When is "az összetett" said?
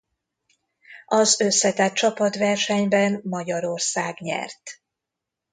1.05-1.93